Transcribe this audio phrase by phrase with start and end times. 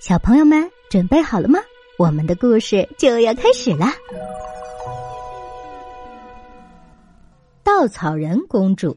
[0.00, 1.60] 小朋友们准备好了吗？
[1.98, 3.92] 我们的故事就要开始啦！
[7.62, 8.96] 稻草人公主。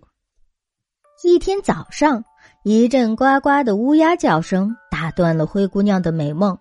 [1.22, 2.24] 一天早上，
[2.64, 6.58] 一阵呱呱的乌鸦叫声打断了灰姑娘的美梦。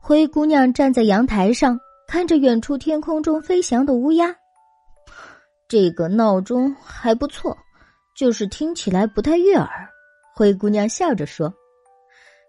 [0.00, 4.34] 灰姑娘站在阳台上，看着远处天空中飞翔的乌鸦。
[5.68, 7.54] 这个闹钟还不错，
[8.16, 9.68] 就是听起来不太悦耳。
[10.34, 11.52] 灰姑娘笑着说。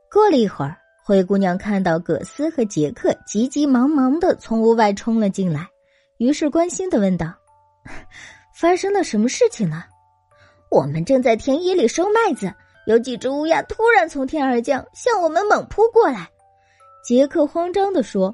[0.10, 0.78] 过了一会儿。
[1.12, 5.68] 灰姑娘看到葛斯和杰克急急忙忙的从屋外冲了进来，
[6.16, 7.34] 于是关心的问道
[8.56, 9.88] ：“发生了什么事情了
[10.72, 12.54] ？”“我们正在田野里收麦子，
[12.88, 16.30] 有几只乌鸦突然从天而降，向我们猛扑过来。”
[17.06, 18.34] 杰克慌张的说，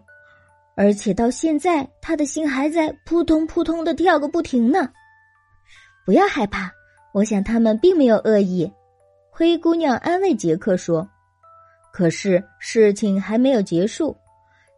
[0.75, 4.87] 而且到现在他的心还在扑通扑通的跳个不停呢。
[6.05, 6.71] 不要害怕，
[7.11, 8.71] 我想他们并没有恶意。”
[9.33, 11.09] 灰姑娘安慰杰克说。
[11.97, 14.15] 可是事情还没有结束，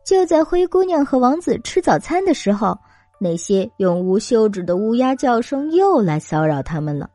[0.05, 2.79] 就在灰姑娘和王子吃早餐的时候，
[3.19, 7.09] 那些永无休止的乌鸦叫声又来骚扰他们了。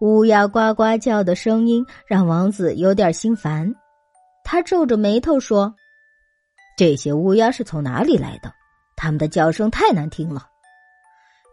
[0.00, 3.70] 乌鸦呱呱叫的声音让王子有点心烦，
[4.44, 5.74] 他皱着眉头说
[6.78, 8.50] ：“这些乌鸦是从哪里来的？
[8.96, 10.46] 他们的叫声太难听了。”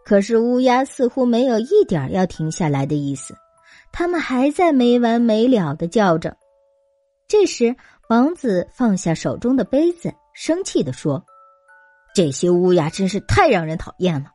[0.02, 3.34] 可是乌鸦似乎没有一点要停下来的意思，
[3.92, 6.34] 他们还在没完没了的叫着。
[7.28, 7.74] 这时，
[8.08, 11.24] 王子放下手中的杯子，生气地说
[12.14, 14.30] ：“这些乌鸦真是太让人讨厌了，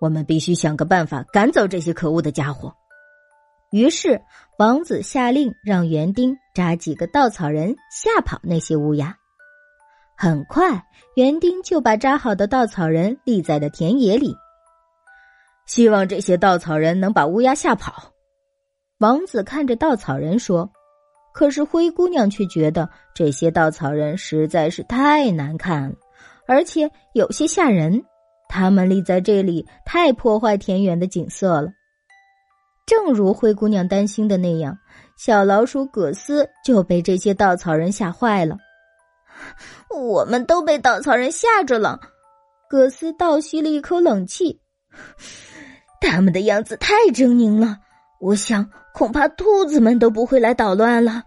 [0.00, 2.74] 我们必须想个办法赶走这些可恶的家伙。”
[3.70, 4.22] 于是，
[4.58, 9.18] 王子下令让园丁扎几个稻草人吓跑那些乌鸦。
[10.16, 14.34] 很快，园丁就把扎好的稻草人立在了田野里。
[15.66, 18.12] 希望这些稻草人能把乌鸦吓跑。
[18.98, 20.72] 王子看着稻草人说。
[21.32, 25.94] 可是灰姑娘却觉得这些稻草人实在是太难看了，
[26.46, 28.04] 而且有些吓人。
[28.52, 31.68] 他们立在这里太破坏田园的景色了。
[32.84, 34.76] 正如灰姑娘担心的那样，
[35.16, 38.56] 小老鼠葛斯就被这些稻草人吓坏了。
[39.88, 42.00] 我们都被稻草人吓着了。
[42.68, 44.60] 葛斯倒吸了一口冷气，
[46.02, 47.78] 他们的样子太狰狞了。
[48.20, 51.22] 我想，恐怕兔子们都不会来捣乱了。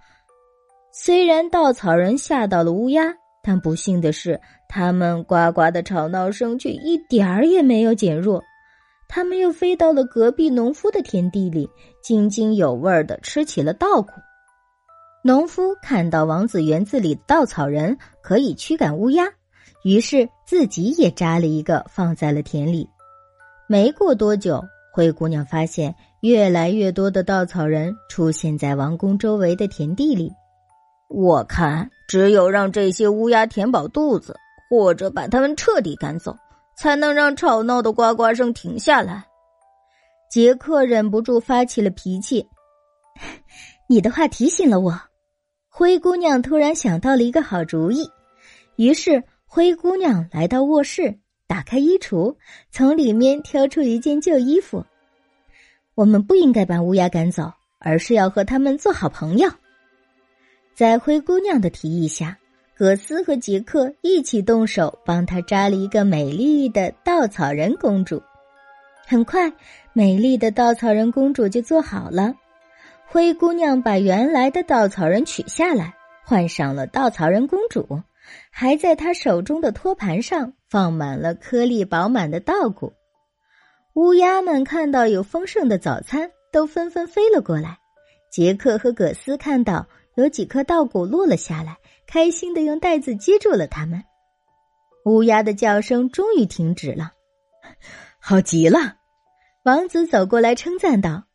[0.91, 3.11] 虽然稻草人吓到了乌鸦，
[3.41, 4.39] 但不幸的是，
[4.69, 8.43] 他们呱呱的吵闹声却一点儿也没有减弱。
[9.09, 11.67] 他们又飞到了隔壁农夫的田地里，
[12.03, 14.11] 津津有味的吃起了稻谷。
[15.23, 19.25] 农夫看到王子园子里的稻草人可以驱赶乌鸦，
[19.83, 22.87] 于是自己也扎了一个放在了田里。
[23.67, 24.63] 没过多久。
[24.93, 30.31] 灰姑娘发现越来越多的稻草人出现在王宫周围的田地里。
[31.09, 34.35] 我看，只有让这些乌鸦填饱肚子，
[34.69, 36.37] 或者把它们彻底赶走，
[36.77, 39.25] 才能让吵闹的呱呱声停下来。
[40.29, 42.47] 杰克忍不住发起了脾气
[43.89, 45.01] ：“你的话提醒了我。”
[45.69, 48.07] 灰姑娘突然想到了一个好主意，
[48.75, 51.19] 于是灰姑娘来到卧室。
[51.47, 52.35] 打开衣橱，
[52.71, 54.85] 从里面挑出一件旧衣服。
[55.95, 59.49] 我们不应该把乌鸦赶走，而是要和他们做好朋友。
[60.73, 62.39] 在灰姑娘的提议下，
[62.75, 68.23] 葛斯和杰克一起动手，帮她扎了一个美丽的稻草人公主。
[69.05, 69.53] 很快，
[69.93, 72.33] 美丽的稻草人公主就做好了。
[73.05, 75.93] 灰姑娘把原来的稻草人取下来，
[76.23, 78.01] 换上了稻草人公主。
[78.51, 82.93] 还在他手中的托盘上放满了颗粒饱满的稻谷，
[83.93, 87.77] 乌鸦们看到有丰盛的早餐，都纷纷飞了过来。
[88.31, 94.03] 杰克和葛斯看到有几颗稻谷落了下来，开心的用袋子接住了它们。
[95.05, 97.11] 乌鸦的叫声终于停止了，
[98.19, 98.95] 好极了！
[99.65, 101.25] 王子走过来称赞道：“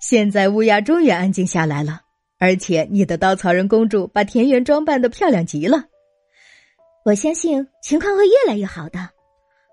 [0.00, 2.02] 现在乌鸦终于安静下来了，
[2.38, 5.84] 而且你的稻草人公主把田园装扮的漂亮极了。”
[7.04, 9.08] 我相信情况会越来越好的。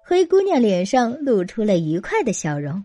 [0.05, 2.83] 灰姑娘脸上露出了愉快的笑容。